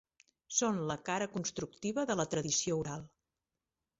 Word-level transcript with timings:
Són 0.59 0.79
la 0.91 0.95
cara 1.09 1.27
constructiva 1.33 2.05
de 2.11 2.17
la 2.21 2.27
tradició 2.33 2.79
oral. 2.85 3.07